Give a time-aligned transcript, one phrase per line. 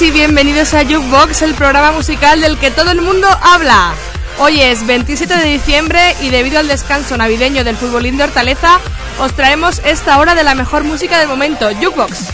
[0.00, 3.94] Y bienvenidos a Jukebox, el programa musical del que todo el mundo habla.
[4.38, 8.80] Hoy es 27 de diciembre y debido al descanso navideño del futbolín de Hortaleza,
[9.20, 12.24] os traemos esta hora de la mejor música del momento, Jukebox.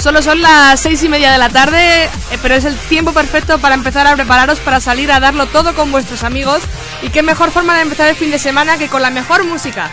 [0.00, 3.58] Solo son las seis y media de la tarde, eh, pero es el tiempo perfecto
[3.58, 6.62] para empezar a prepararos para salir a darlo todo con vuestros amigos.
[7.02, 9.90] Y qué mejor forma de empezar el fin de semana que con la mejor música.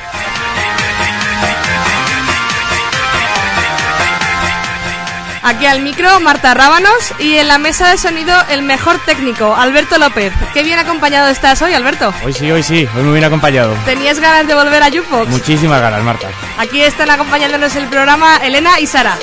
[5.47, 9.97] Aquí al micro, Marta Rábanos y en la mesa de sonido el mejor técnico, Alberto
[9.97, 10.33] López.
[10.53, 12.13] Qué bien acompañado estás hoy, Alberto.
[12.25, 13.73] Hoy sí, hoy sí, hoy muy bien acompañado.
[13.85, 15.29] ¿Tenías ganas de volver a Jukebox?
[15.29, 16.27] Muchísimas ganas, Marta.
[16.57, 19.17] Aquí están acompañándonos el programa Elena y Sara.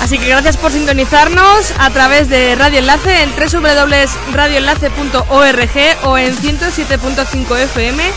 [0.00, 7.58] Así que gracias por sintonizarnos a través de Radio Enlace en www.radioenlace.org o en 107.5
[7.58, 8.12] FM.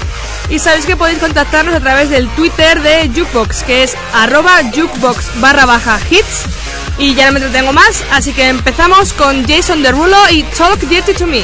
[0.50, 4.62] Y sabéis que podéis contactarnos a través del Twitter de Jukebox, que es arroba
[5.40, 6.46] barra hits.
[6.98, 11.14] Y ya no me entretengo más, así que empezamos con Jason Derulo y Talk Dirty
[11.14, 11.44] to Me.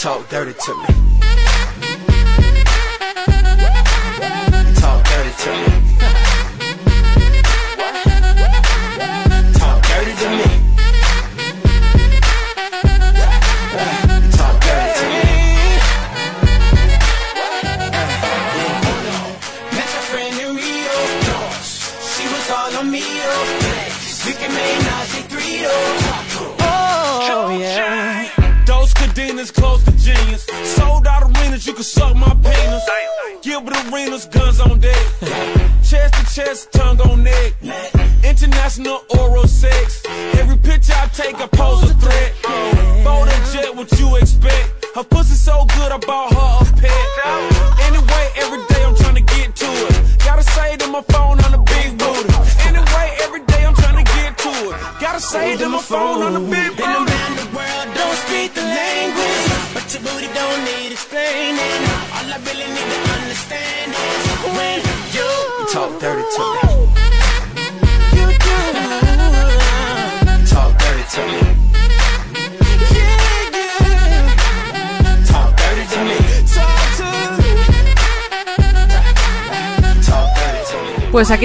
[0.00, 0.86] talk dirty to me.
[4.76, 5.89] Talk dirty to me.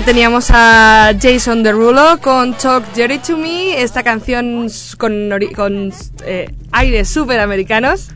[0.05, 4.67] Teníamos a Jason Derulo con Talk Dirty to Me, esta canción
[4.99, 5.91] con, con
[6.23, 8.09] eh, aires súper americanos.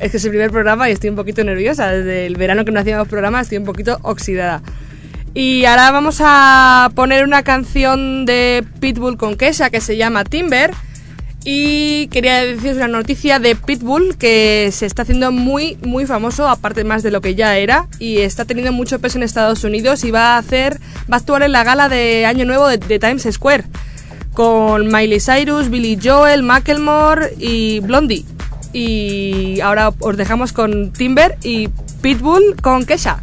[0.00, 1.88] Es que es el primer programa y estoy un poquito nerviosa.
[1.88, 4.62] Desde el verano que no hacíamos programa estoy un poquito oxidada.
[5.34, 10.70] Y ahora vamos a poner una canción de Pitbull con Kesha que se llama Timber.
[11.50, 16.84] Y quería deciros una noticia de Pitbull que se está haciendo muy, muy famoso, aparte
[16.84, 20.10] más de lo que ya era, y está teniendo mucho peso en Estados Unidos y
[20.10, 20.78] va a hacer,
[21.10, 23.64] va a actuar en la gala de Año Nuevo de, de Times Square
[24.34, 28.26] con Miley Cyrus, Billy Joel, Macklemore y Blondie.
[28.74, 31.68] Y ahora os dejamos con Timber y
[32.02, 33.22] Pitbull con Kesha.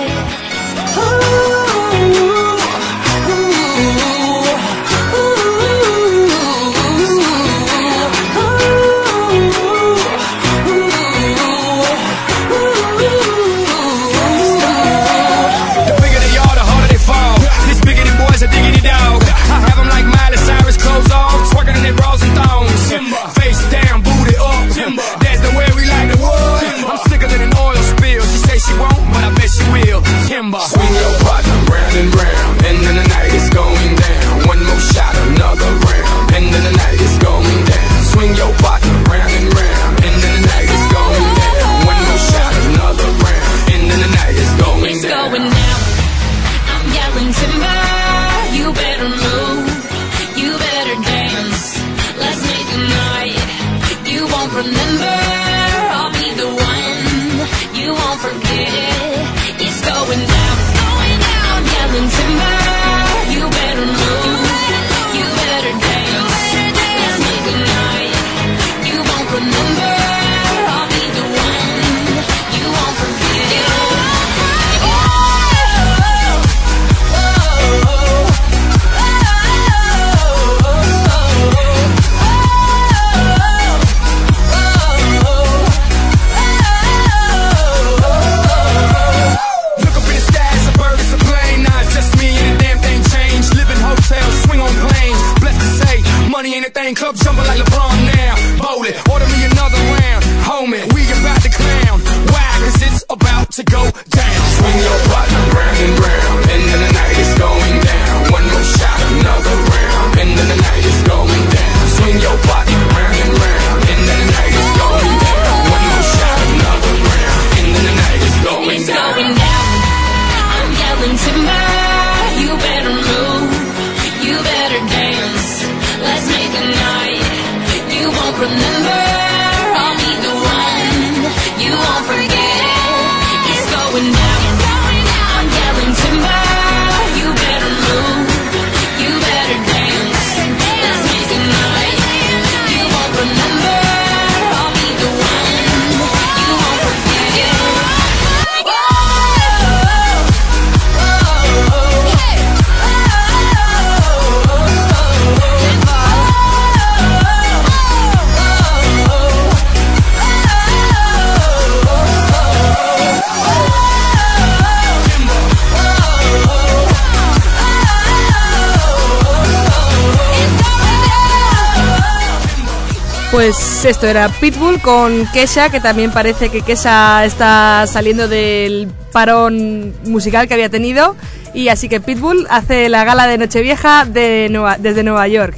[173.91, 180.47] esto era Pitbull con Kesha, que también parece que Kesha está saliendo del parón musical
[180.47, 181.17] que había tenido.
[181.53, 185.57] Y así que Pitbull hace la gala de Nochevieja desde Nueva York.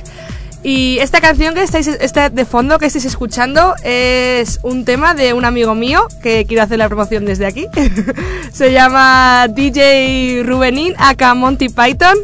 [0.64, 1.88] Y esta canción que estáis
[2.32, 6.80] de fondo, que estáis escuchando, es un tema de un amigo mío, que quiero hacer
[6.80, 7.68] la promoción desde aquí.
[8.52, 12.18] Se llama DJ Rubenín, acá Monty Python.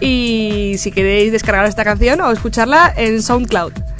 [0.00, 3.91] Y si queréis descargar esta canción o escucharla en SoundCloud.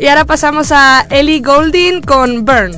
[0.00, 2.72] Y ahora pasamos a Ellie Goulding con Burn.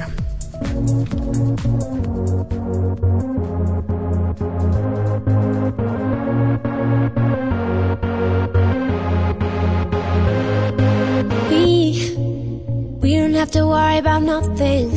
[13.01, 14.91] We, don't have to worry about nothing.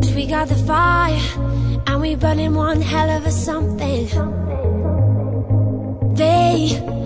[0.00, 1.20] Cause we got the fire,
[1.86, 4.08] and we burning one hell of a something.
[6.16, 6.99] They.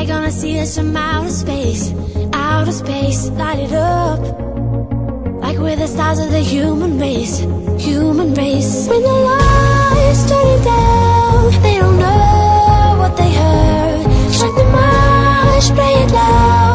[0.00, 1.92] They're gonna see us from outer space,
[2.32, 4.20] outer space, light it up.
[5.42, 7.40] Like we're the stars of the human race,
[7.76, 8.88] human race.
[8.88, 14.04] When the lights turn down, they don't know what they heard.
[14.32, 16.69] Check the marsh, play it loud.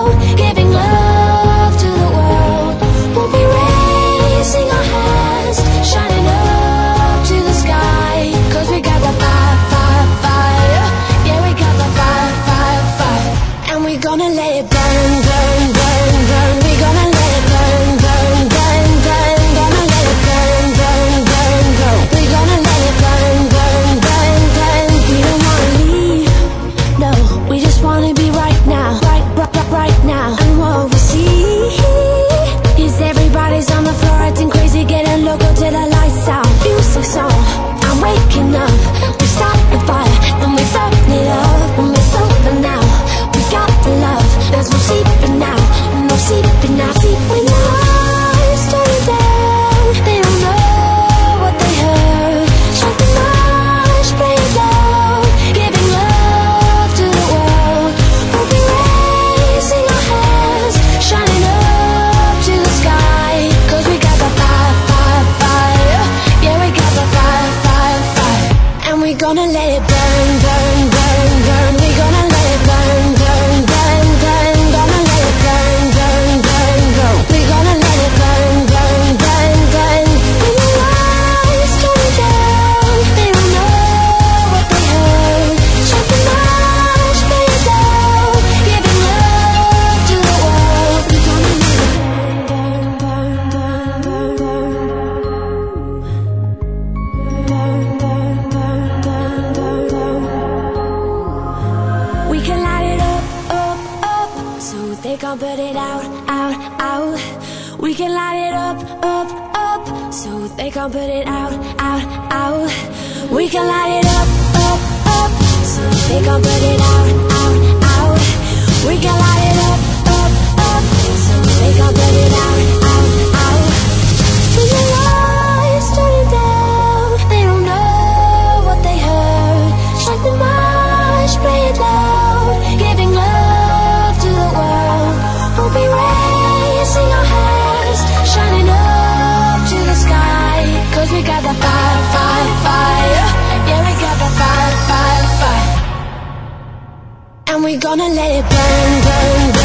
[147.56, 149.65] and we're gonna let it burn, burn, burn.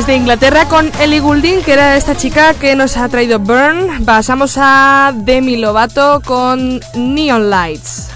[0.00, 4.06] desde Inglaterra con Ellie Goulding, que era esta chica que nos ha traído Burn.
[4.06, 8.08] Pasamos a Demi Lovato con Neon Lights.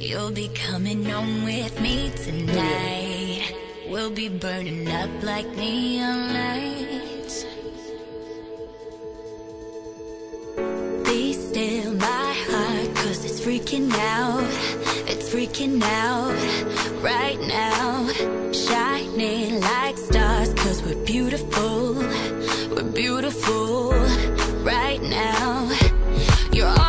[0.00, 3.54] You'll be coming home with me tonight.
[3.90, 6.77] We'll be burning up like neon lights.
[13.48, 14.44] freaking out,
[15.08, 16.34] it's freaking out
[17.02, 18.06] right now.
[18.52, 21.94] Shining like stars, cause we're beautiful,
[22.74, 23.92] we're beautiful
[24.62, 25.66] right now.
[26.52, 26.87] You're all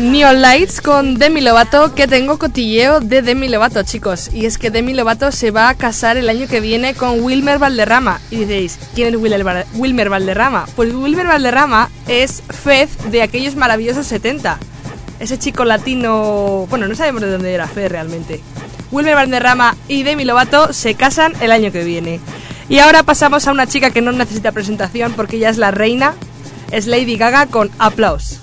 [0.00, 4.30] Neon Lights con Demi Lovato, que tengo cotilleo de Demi Lovato, chicos.
[4.32, 7.58] Y es que Demi Lovato se va a casar el año que viene con Wilmer
[7.58, 8.20] Valderrama.
[8.30, 10.66] Y diréis, ¿quién es Wilmer, Val- Wilmer Valderrama?
[10.76, 14.58] Pues Wilmer Valderrama es Fez de aquellos maravillosos 70.
[15.20, 16.66] Ese chico latino...
[16.70, 18.40] Bueno, no sabemos de dónde era Fez realmente.
[18.90, 22.18] Wilmer Valderrama y Demi Lovato se casan el año que viene.
[22.70, 26.14] Y ahora pasamos a una chica que no necesita presentación porque ya es la reina.
[26.70, 28.38] Es Lady Gaga con Applause.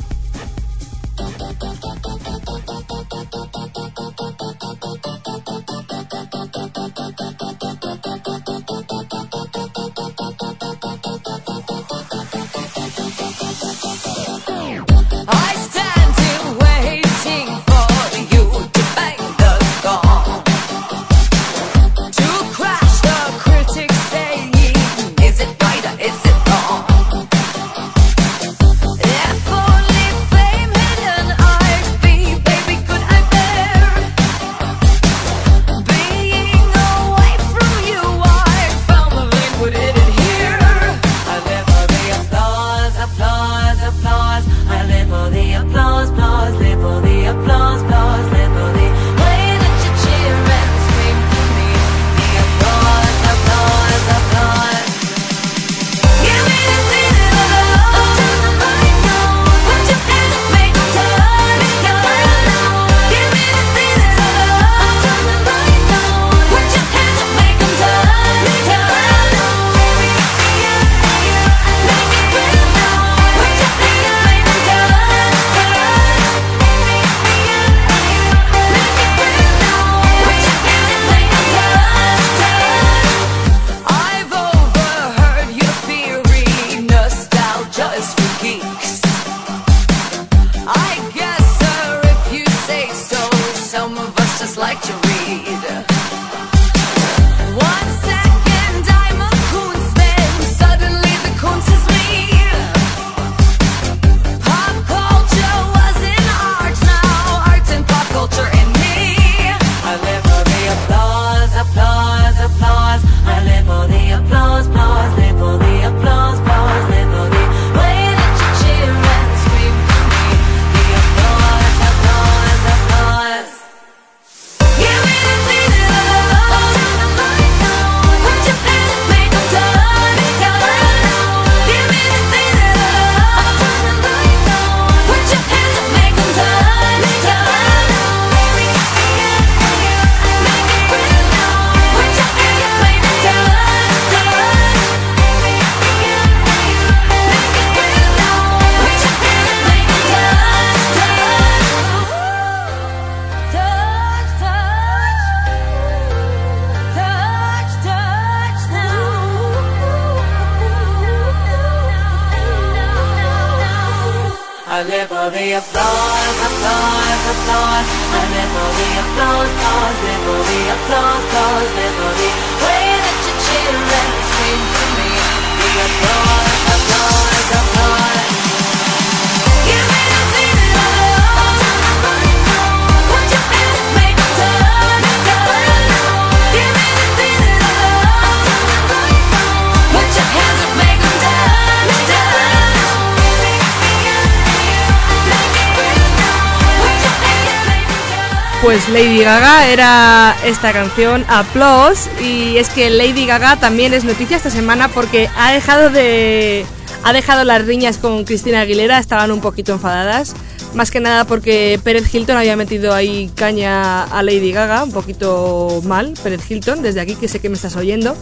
[199.20, 204.50] Lady Gaga era esta canción Applause y es que Lady Gaga también es noticia esta
[204.50, 206.66] semana porque ha dejado de
[207.04, 210.36] ha dejado las riñas con Cristina Aguilera, estaban un poquito enfadadas,
[210.74, 215.82] más que nada porque Pérez Hilton había metido ahí caña a Lady Gaga, un poquito
[215.84, 218.16] mal, Pérez Hilton, desde aquí que sé que me estás oyendo.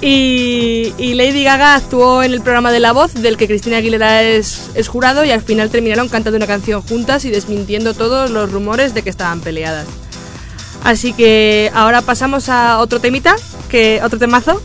[0.00, 4.22] Y, y Lady Gaga actuó en el programa de La Voz, del que Cristina Aguilera
[4.22, 8.50] es, es jurado, y al final terminaron cantando una canción juntas y desmintiendo todos los
[8.50, 9.86] rumores de que estaban peleadas.
[10.86, 13.34] Así que ahora pasamos a otro temita,
[13.68, 14.62] que otro temazo,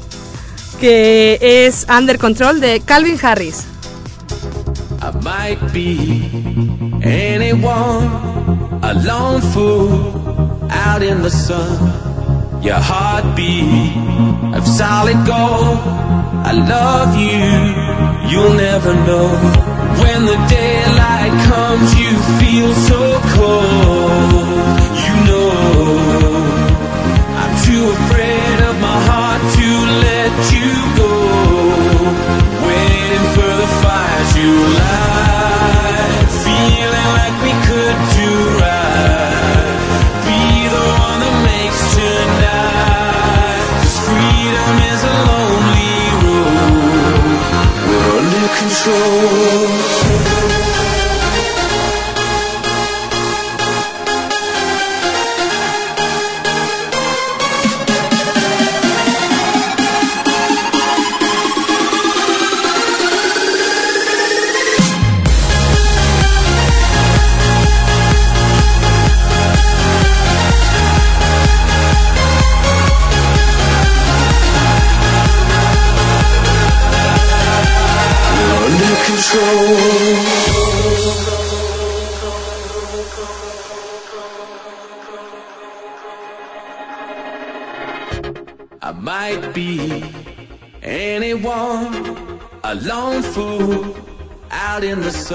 [0.80, 3.66] que es Under Control de Calvin Harris.
[5.02, 6.30] I might be
[7.02, 8.08] anyone,
[8.84, 11.92] a lone fool out in the sun.
[12.62, 13.98] Your heartbeat
[14.54, 15.80] of solid gold.
[16.46, 19.28] I love you, you'll never know.
[19.98, 24.62] When the daylight comes, you feel so cold.
[25.02, 25.11] You
[27.90, 29.68] afraid of my heart to
[30.06, 31.14] let you go.
[32.68, 34.48] Waiting for the fire to
[34.80, 39.72] light, feeling like we could do right.
[40.28, 43.66] Be the one that makes tonight.
[43.82, 47.40] Cause freedom is a lonely road.
[47.88, 50.01] We're under control.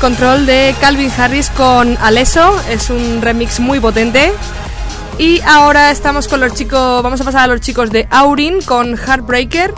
[0.00, 2.58] Control de Calvin Harris con Aleso.
[2.70, 4.32] Es un remix muy potente.
[5.18, 7.02] Y ahora estamos con los chicos.
[7.02, 9.74] Vamos a pasar a los chicos de Aurin con Heartbreaker.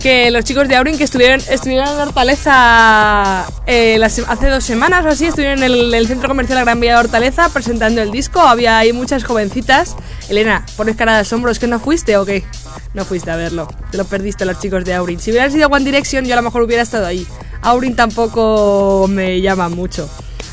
[0.00, 5.02] Que los chicos de Aurin que estuvieron, estuvieron en Hortaleza eh, las- hace dos semanas
[5.06, 8.40] o así, estuvieron en el, el centro comercial Gran Vía de Hortaleza presentando el disco.
[8.40, 9.96] Había ahí muchas jovencitas.
[10.28, 12.44] Elena, pones cara de asombro, ¿es que no fuiste o qué?
[12.92, 15.18] No fuiste a verlo, te lo perdiste los chicos de Aurin.
[15.20, 17.26] Si hubieran sido One Direction, yo a lo mejor hubiera estado ahí.
[17.64, 20.08] Aurin tampoco me llama mucho.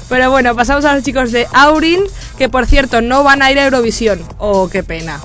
[0.10, 2.02] Pero bueno, pasamos a los chicos de Aurin,
[2.38, 4.22] que por cierto no van a ir a Eurovisión.
[4.40, 5.22] Oh, qué pena.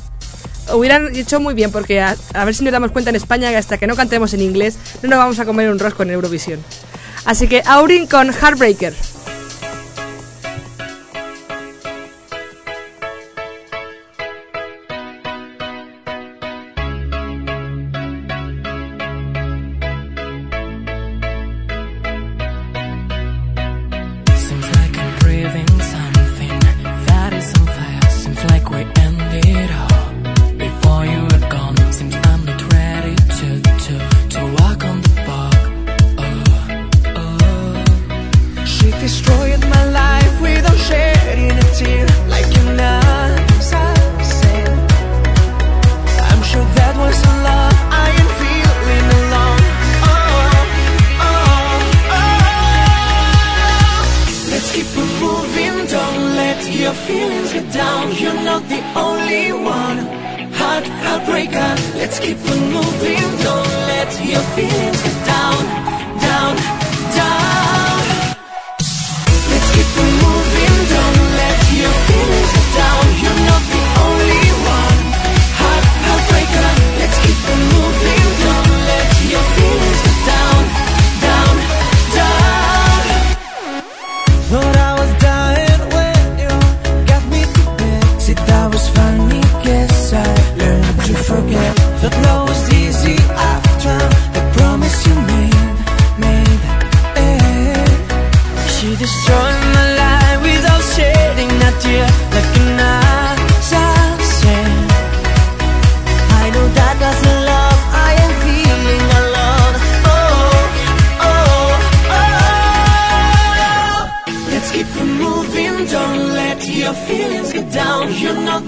[0.73, 3.57] Hubieran hecho muy bien, porque a, a ver si nos damos cuenta en España que
[3.57, 6.61] hasta que no cantemos en inglés, no nos vamos a comer un rosco en Eurovisión.
[7.25, 8.95] Así que Aurin con Heartbreaker.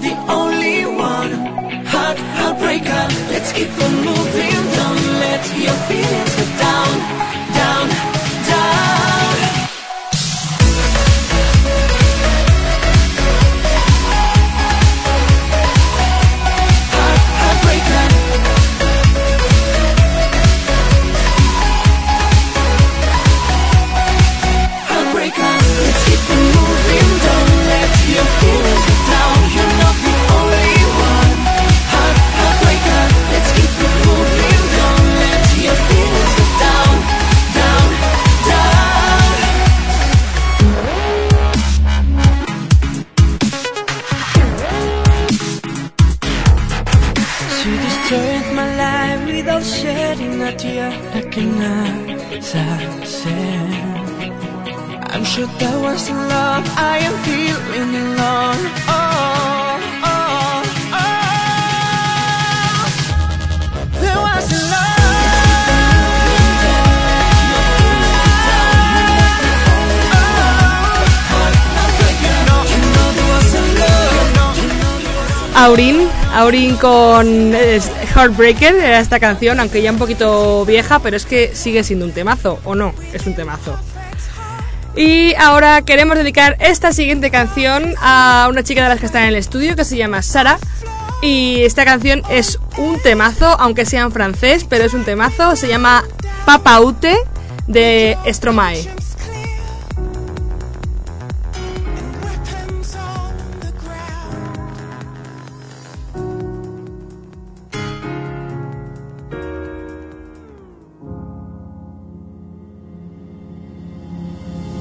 [0.09, 1.31] The only one.
[1.85, 3.03] Heart, heartbreaker.
[3.31, 4.28] Let's keep it moving.
[76.81, 82.05] Con Heartbreaker, era esta canción, aunque ya un poquito vieja, pero es que sigue siendo
[82.05, 82.95] un temazo, ¿o no?
[83.13, 83.77] Es un temazo.
[84.95, 89.27] Y ahora queremos dedicar esta siguiente canción a una chica de las que está en
[89.27, 90.57] el estudio que se llama Sara.
[91.21, 95.55] Y esta canción es un temazo, aunque sea en francés, pero es un temazo.
[95.55, 96.03] Se llama
[96.47, 97.15] Papa Ute
[97.67, 98.89] de Stromae.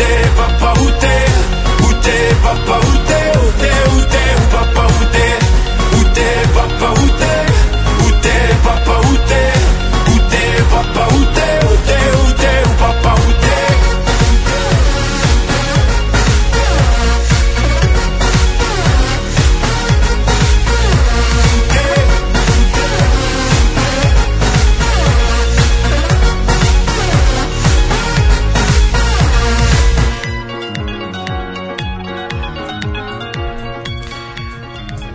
[0.00, 1.22] t'es t'es papa, où t'es
[1.84, 2.24] Où t'es
[2.88, 3.30] où t'es
[4.42, 5.38] Où t'es,
[5.96, 7.19] où t'es, où t'es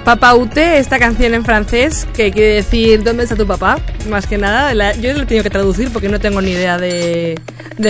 [0.06, 3.80] Papa Ute, esta canción en francés, que quiere decir ¿Dónde está tu papá?
[4.08, 7.42] Más que nada, yo lo he tenido que traducir porque no tengo ni idea de,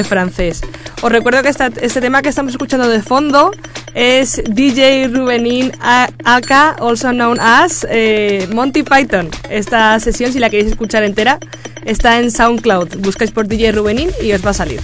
[0.07, 0.61] francés.
[1.01, 3.51] Os recuerdo que este tema que estamos escuchando de fondo
[3.93, 9.29] es DJ Rubenin aka, also known as eh, Monty Python.
[9.49, 11.37] Esta sesión, si la queréis escuchar entera,
[11.83, 12.95] está en SoundCloud.
[12.99, 14.79] Buscáis por DJ Rubenin y os va a salir.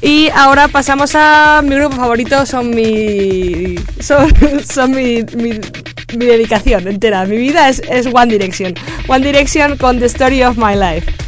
[0.00, 3.74] Y ahora pasamos a mi grupo favorito, son mi.
[4.00, 4.32] son,
[4.64, 5.24] son mi,
[6.16, 7.24] mi dedicación entera.
[7.26, 8.74] Mi vida es, es One Direction.
[9.08, 11.27] One Direction con The Story of My Life.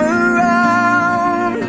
[0.00, 1.60] Around.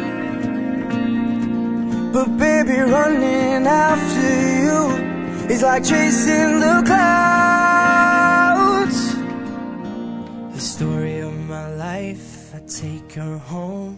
[2.13, 4.31] But baby, running after
[4.63, 4.79] you
[5.49, 8.19] is like chasing the clouds.
[10.53, 13.97] The story of my life, I take her home.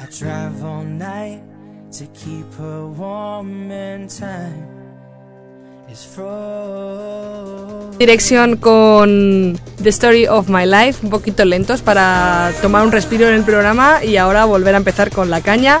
[0.00, 1.42] I drive all night
[1.92, 4.73] to keep her warm in time.
[7.98, 13.34] Dirección con The Story of My Life, un poquito lentos para tomar un respiro en
[13.34, 15.78] el programa y ahora volver a empezar con la caña.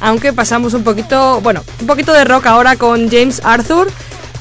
[0.00, 3.90] Aunque pasamos un poquito, bueno, un poquito de rock ahora con James Arthur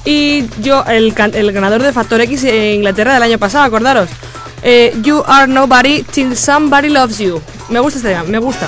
[0.06, 4.10] y yo, el ganador de Factor X en Inglaterra del año pasado, acordaros.
[4.64, 7.42] Eh, you are nobody till somebody loves you.
[7.70, 8.68] Me gusta este tema, me gusta.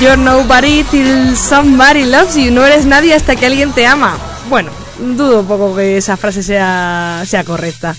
[0.00, 2.50] You're nobody till somebody loves you.
[2.50, 4.18] No eres nadie hasta que alguien te ama.
[4.50, 7.96] Bueno, dudo un poco que esa frase sea, sea correcta.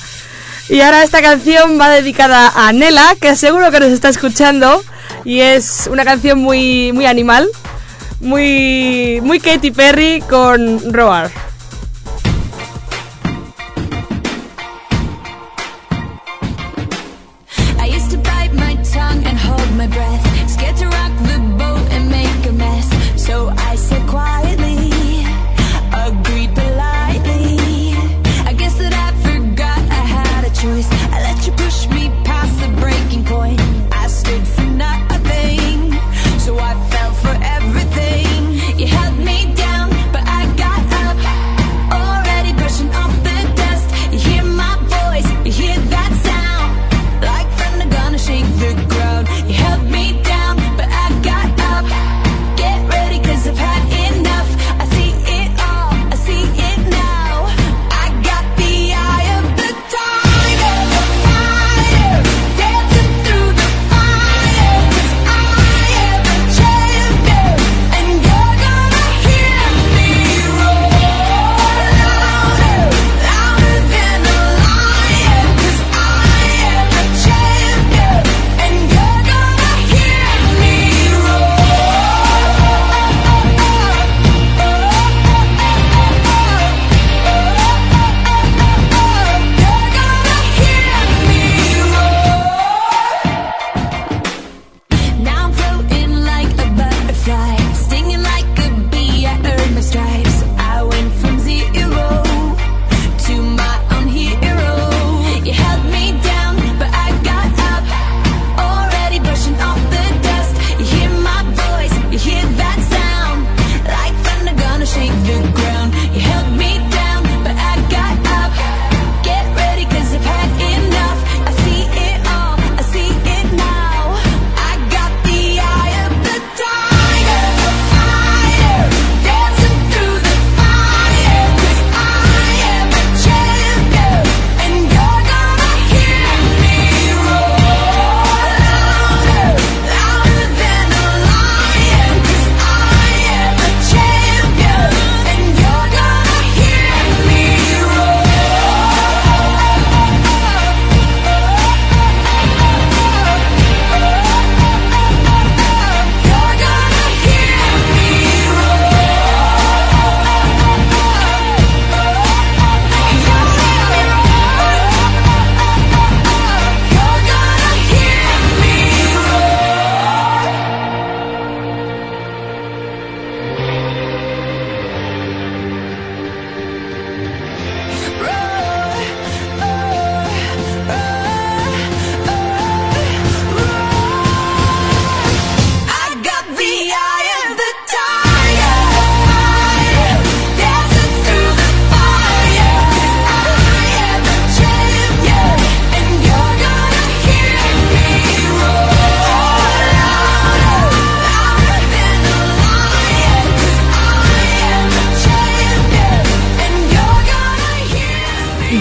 [0.70, 4.84] Y ahora esta canción va dedicada a Nela, que seguro que nos está escuchando.
[5.26, 7.48] Y es una canción muy, muy animal,
[8.20, 11.47] muy, muy Katy Perry con Roar.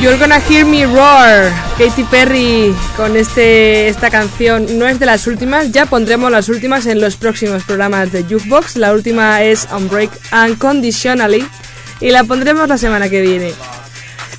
[0.07, 5.27] You're Gonna Hear Me Roar, Katy Perry con este, esta canción no es de las
[5.27, 10.13] últimas, ya pondremos las últimas en los próximos programas de Jukebox, la última es Unbreak
[10.33, 11.45] Unconditionally
[12.01, 13.53] y la pondremos la semana que viene.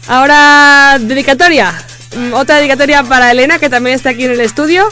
[0.08, 1.74] Ahora, dedicatoria,
[2.16, 4.88] mm, otra dedicatoria para Elena que también está aquí en el estudio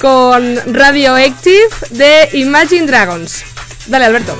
[0.00, 3.44] con Radioactive de Imagine Dragons.
[3.86, 4.34] Dale Alberto.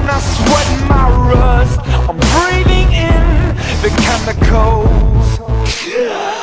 [0.00, 5.40] and I sweat my rust I'm breathing in the chemicals
[5.86, 6.39] yeah.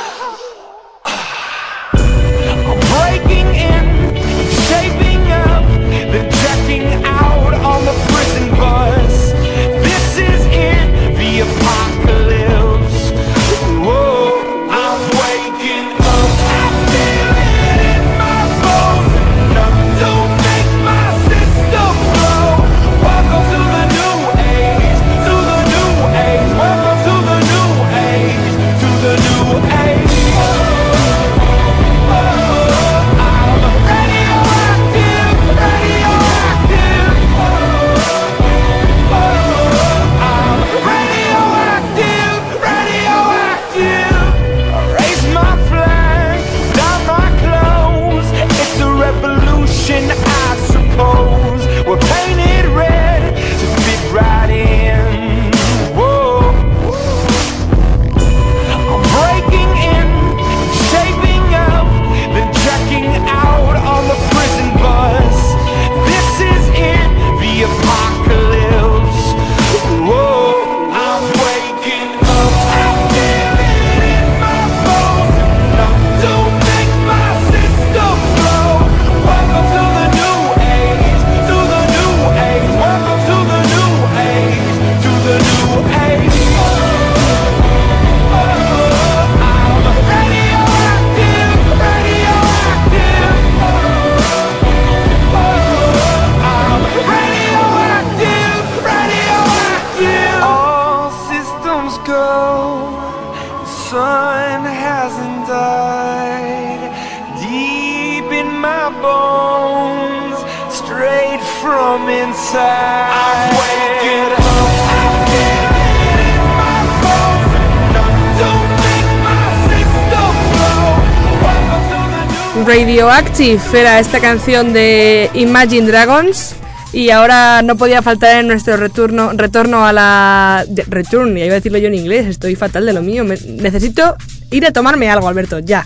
[123.38, 126.56] Radioactive era esta canción de Imagine Dragons
[126.92, 130.66] y ahora no podía faltar en nuestro retorno, retorno a la...
[130.88, 133.24] Return, ya iba a decirlo yo en inglés, estoy fatal de lo mío.
[133.24, 134.16] Necesito
[134.50, 135.86] ir a tomarme algo, Alberto, ya.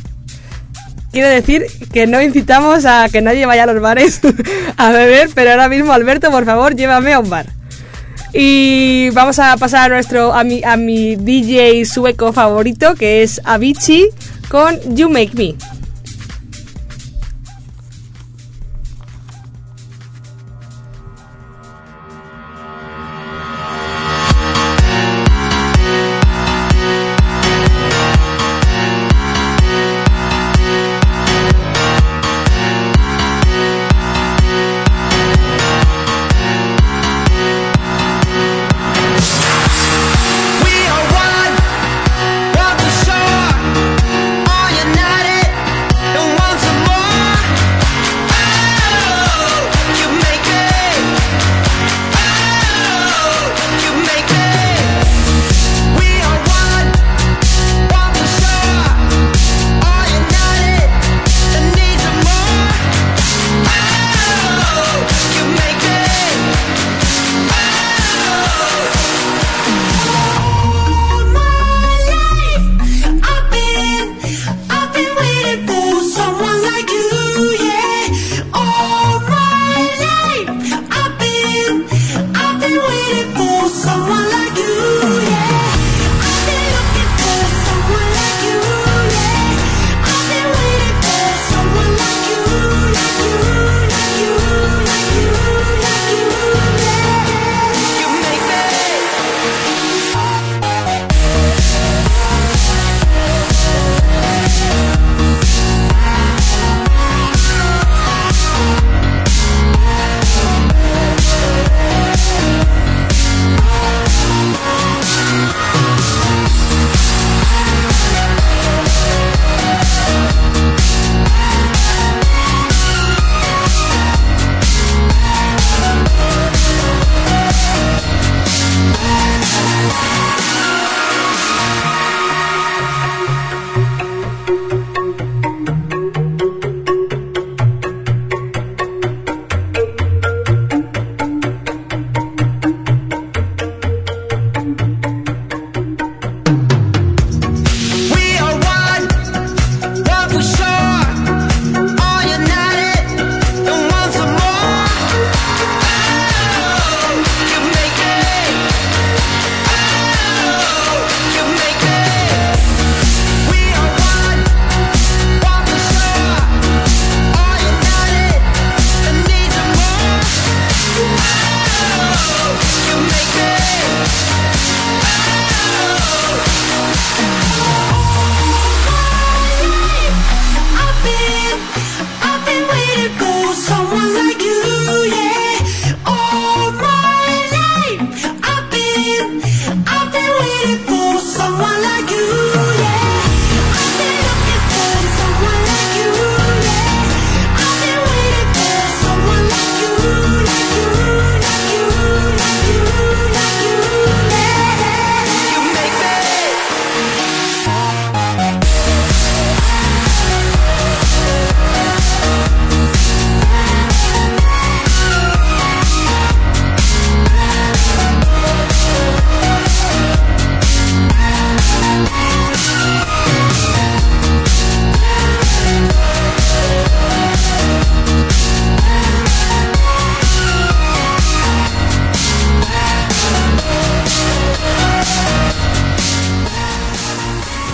[1.11, 4.21] Quiero decir que no incitamos a que nadie vaya a los bares
[4.77, 7.47] a beber, pero ahora mismo, Alberto, por favor, llévame a un bar.
[8.31, 13.41] Y vamos a pasar a nuestro a mi, a mi DJ sueco favorito, que es
[13.43, 14.07] Avicii,
[14.47, 15.80] con You Make Me.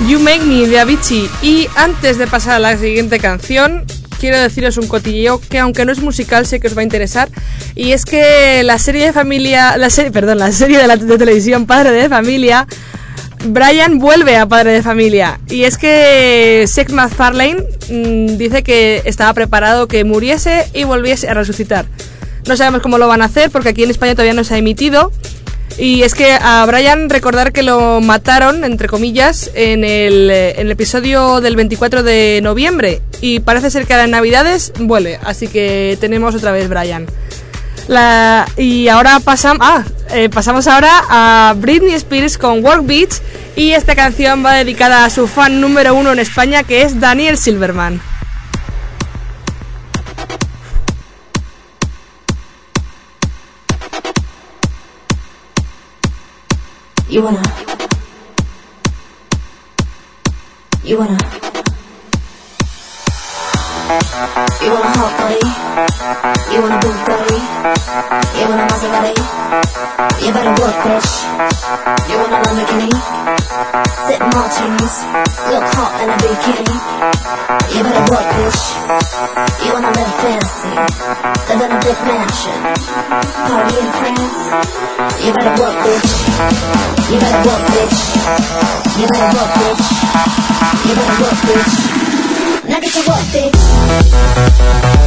[0.07, 1.29] You Make Me de Avicii.
[1.41, 3.83] Y antes de pasar a la siguiente canción,
[4.21, 7.27] quiero deciros un cotilleo que aunque no es musical sé que os va a interesar.
[7.75, 11.65] Y es que la serie de familia, la serie, perdón, la serie de, la, televisión
[11.65, 12.65] Padre de Familia,
[13.47, 15.41] Brian vuelve a Padre de Familia.
[15.49, 21.33] Y es que Seth MacFarlane mm, dice que estaba preparado que muriese y volviese a
[21.33, 21.85] resucitar.
[22.47, 24.57] No sabemos cómo lo van a hacer porque aquí en España todavía no se ha
[24.57, 25.11] emitido.
[25.77, 30.65] Y es que a Brian recordar que lo mataron, entre comillas, en el, eh, en
[30.67, 33.01] el episodio del 24 de noviembre.
[33.21, 35.19] Y parece ser que a las navidades vuelve.
[35.23, 37.05] Así que tenemos otra vez Brian.
[37.87, 43.21] La, y ahora ah, eh, pasamos ahora a Britney Spears con Work Beach.
[43.55, 47.37] Y esta canción va dedicada a su fan número uno en España, que es Daniel
[47.37, 48.01] Silverman.
[57.09, 57.41] You wanna.
[60.83, 61.17] You wanna.
[64.61, 65.39] You want a hot body?
[66.51, 67.39] You wanna a Bugatti?
[68.35, 69.15] You want a Maserati?
[70.25, 71.11] You better work, bitch.
[72.09, 73.46] You want a Lamborghini?
[73.57, 75.01] Sip martinis,
[75.49, 76.77] look hot in a bikini.
[77.73, 78.61] You better work, bitch.
[79.65, 80.69] You wanna live fancy,
[81.49, 82.59] live in a big mansion,
[83.49, 84.41] party in France.
[85.25, 86.11] You better work, bitch.
[87.09, 87.97] You better work, bitch.
[88.99, 89.85] You better work, bitch.
[90.85, 91.73] You better work, bitch.
[92.69, 95.06] Now get to work, bitch.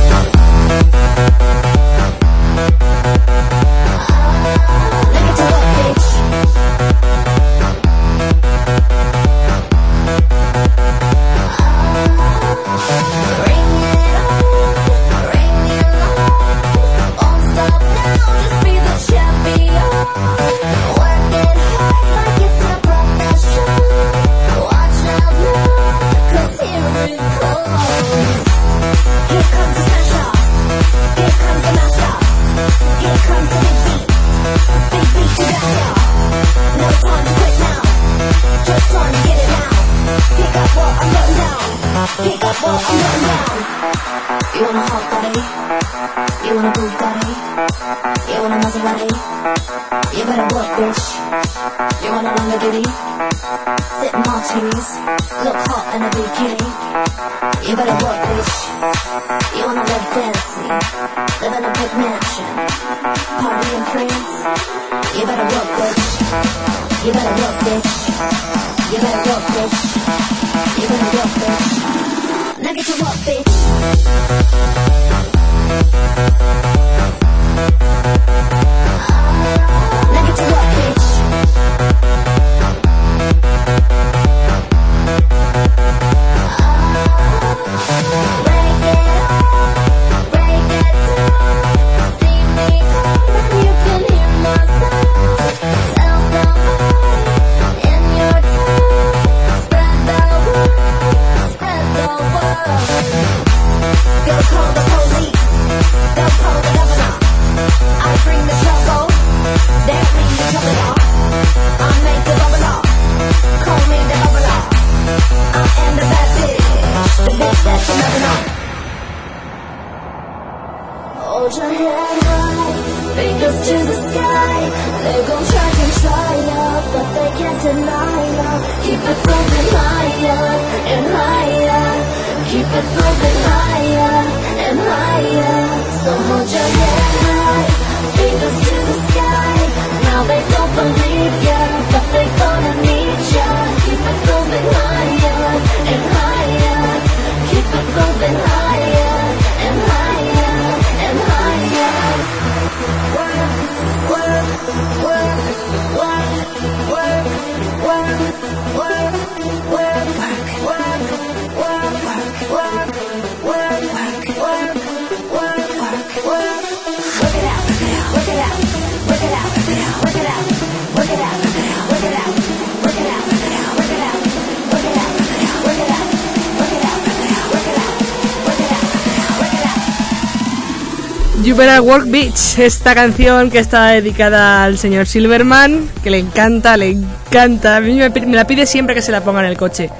[181.90, 187.74] Work Beach, esta canción que está dedicada al señor Silverman, que le encanta, le encanta.
[187.78, 189.90] A mí me, me la pide siempre que se la ponga en el coche.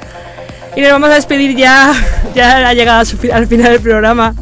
[0.77, 1.93] Y nos vamos a despedir ya,
[2.35, 3.01] ya ha llegado
[3.33, 4.35] al final del programa.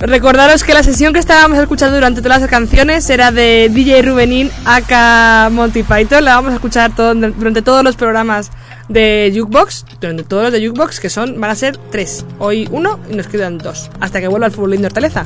[0.00, 4.50] Recordaros que la sesión que estábamos escuchando durante todas las canciones era de DJ Rubenín
[4.64, 6.24] aka Monty Python.
[6.24, 8.50] La vamos a escuchar todo- durante todos los programas
[8.88, 12.24] de Jukebox, durante todos los de Jukebox, que son, van a ser tres.
[12.38, 15.24] Hoy uno y nos quedan dos, hasta que vuelva al fútbol de Hortaleza.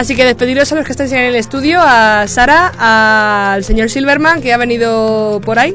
[0.00, 4.40] Así que despediros a los que estáis en el estudio, a Sara, al señor Silverman,
[4.40, 5.74] que ha venido por ahí,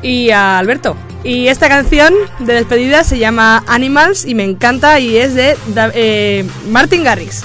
[0.00, 0.96] y a Alberto.
[1.24, 6.46] Y esta canción de despedida se llama Animals y me encanta y es de eh,
[6.70, 7.42] Martin Garrix.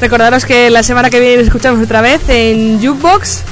[0.00, 3.44] Recordaros que la semana que viene escuchamos otra vez en Jukebox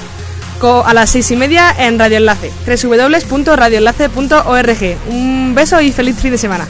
[0.85, 4.97] a las seis y media en Radio Enlace, www.radioenlace.org.
[5.09, 6.67] Un beso y feliz fin de semana.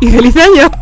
[0.00, 0.79] Y feliz año.